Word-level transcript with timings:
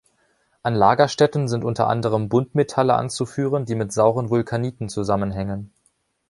An 0.63 0.73
Lagerstätten 0.73 1.47
sind 1.47 1.63
unter 1.63 1.87
anderem 1.87 2.27
Buntmetalle 2.27 2.95
anzuführen, 2.95 3.65
die 3.65 3.75
mit 3.75 3.93
sauren 3.93 4.31
Vulkaniten 4.31 4.89
zusammenhängen. 4.89 5.75